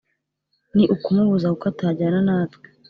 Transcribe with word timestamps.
Ni 0.75 0.83
ukumubuza 0.95 1.47
kuko 1.51 1.65
atajyana 1.73 2.19
natwe 2.27 2.65